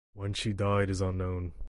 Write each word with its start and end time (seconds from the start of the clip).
When 0.15 0.33
she 0.33 0.51
died 0.51 0.89
is 0.89 0.99
unknown. 0.99 1.53